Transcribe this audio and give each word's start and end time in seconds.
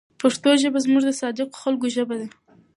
پښتو 0.21 0.49
ژبه 0.61 0.79
زموږ 0.85 1.03
د 1.05 1.11
صادقو 1.21 1.59
خلکو 1.63 1.87
ژبه 1.95 2.15
ده. 2.21 2.27